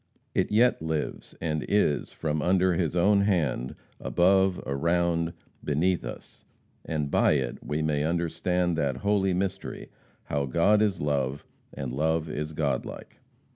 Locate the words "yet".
0.51-0.81